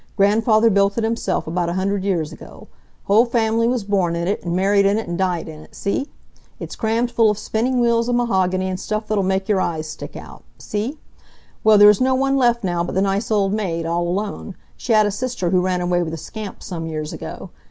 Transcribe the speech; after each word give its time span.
Grandfather 0.17 0.71
built 0.71 0.97
it 0.97 1.03
himself 1.03 1.45
about 1.45 1.69
a 1.69 1.73
hundred 1.75 2.03
years 2.03 2.31
ago. 2.31 2.67
Whole 3.03 3.23
family 3.25 3.67
was 3.67 3.83
born 3.83 4.15
in 4.15 4.27
it, 4.27 4.43
and 4.43 4.55
married 4.55 4.83
in 4.83 4.97
it, 4.97 5.07
and 5.07 5.15
died 5.15 5.47
in 5.47 5.59
it, 5.61 5.75
see? 5.75 6.09
It's 6.59 6.75
crammed 6.75 7.11
full 7.11 7.29
of 7.29 7.37
spinning 7.37 7.79
wheels 7.79 8.07
and 8.09 8.17
mahogany 8.17 8.67
and 8.67 8.79
stuff 8.79 9.05
that'll 9.07 9.23
make 9.23 9.47
your 9.47 9.61
eyes 9.61 9.87
stick 9.87 10.15
out. 10.15 10.43
See? 10.57 10.97
Well, 11.63 11.77
there's 11.77 12.01
no 12.01 12.15
one 12.15 12.35
left 12.35 12.63
now 12.63 12.83
but 12.83 12.95
the 12.95 13.01
nice 13.03 13.29
old 13.29 13.53
maid, 13.53 13.85
all 13.85 14.07
alone. 14.07 14.55
She 14.75 14.91
had 14.91 15.05
a 15.05 15.11
sister 15.11 15.51
who 15.51 15.61
ran 15.61 15.81
away 15.81 16.01
with 16.01 16.15
a 16.15 16.17
scamp 16.17 16.63
some 16.63 16.87
years 16.87 17.13
ago. 17.13 17.51